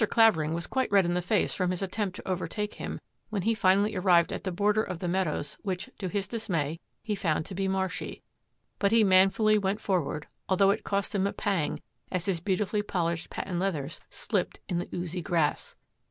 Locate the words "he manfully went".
8.91-9.79